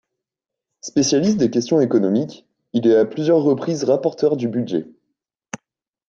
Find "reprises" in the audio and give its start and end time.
3.43-3.83